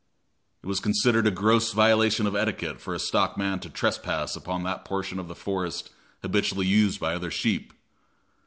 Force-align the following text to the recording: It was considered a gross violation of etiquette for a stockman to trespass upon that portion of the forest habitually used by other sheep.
It 0.63 0.65
was 0.65 0.79
considered 0.79 1.27
a 1.27 1.29
gross 1.29 1.73
violation 1.73 2.25
of 2.25 2.35
etiquette 2.35 2.81
for 2.81 2.95
a 2.95 2.99
stockman 2.99 3.59
to 3.59 3.69
trespass 3.69 4.35
upon 4.35 4.63
that 4.63 4.83
portion 4.83 5.19
of 5.19 5.27
the 5.27 5.35
forest 5.35 5.91
habitually 6.23 6.65
used 6.65 6.99
by 6.99 7.13
other 7.13 7.29
sheep. 7.29 7.71